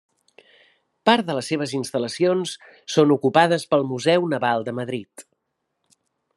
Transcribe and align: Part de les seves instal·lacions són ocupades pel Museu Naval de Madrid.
Part 1.09 1.27
de 1.27 1.35
les 1.39 1.49
seves 1.51 1.75
instal·lacions 1.81 2.55
són 2.95 3.15
ocupades 3.19 3.69
pel 3.75 3.87
Museu 3.93 4.29
Naval 4.35 4.69
de 4.71 4.77
Madrid. 4.81 5.29